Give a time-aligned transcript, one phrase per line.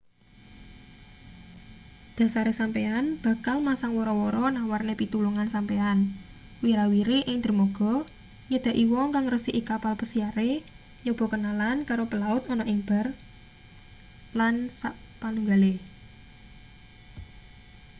[2.17, 5.99] dhasare sampeyan bakal masang wara-wara nawarne pitulungan sampeyan
[6.63, 7.93] wira-wiri ing dermaga
[8.49, 10.51] nyedaki wong kang ngresiki kapal pesiare
[11.03, 13.07] nyoba kenalan karo pelaut ana ing bar
[14.37, 15.77] lsp